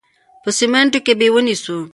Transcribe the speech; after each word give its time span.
په 0.43 0.49
سمینټو 0.57 0.99
کې 1.05 1.13
به 1.19 1.25
یې 1.27 1.33
ونیسو. 1.33 1.77